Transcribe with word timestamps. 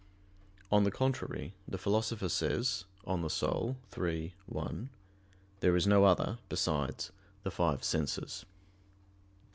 On 0.71 0.83
the 0.83 0.89
contrary, 0.89 1.53
The 1.67 1.77
Philosopher 1.77 2.27
says 2.27 2.85
(De 3.05 3.11
Anima 3.11 3.29
iii, 4.09 4.33
1): 4.47 4.89
"There 5.59 5.75
is 5.75 5.85
no 5.85 6.05
other 6.05 6.39
besides 6.49 7.11
the 7.43 7.51
five 7.51 7.83
senses." 7.83 8.43